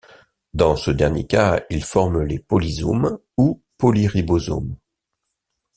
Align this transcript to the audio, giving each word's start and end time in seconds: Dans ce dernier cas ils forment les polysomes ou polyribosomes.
Dans 0.55 0.75
ce 0.77 0.89
dernier 0.89 1.27
cas 1.27 1.63
ils 1.69 1.83
forment 1.83 2.23
les 2.23 2.39
polysomes 2.39 3.19
ou 3.37 3.61
polyribosomes. 3.77 4.75